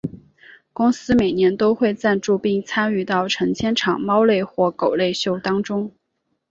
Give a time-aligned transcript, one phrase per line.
[0.73, 5.91] 公司每年都会赞助并参与到成千场猫类或狗类秀当中。